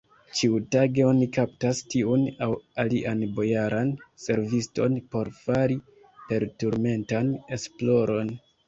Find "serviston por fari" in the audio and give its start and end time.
4.25-5.81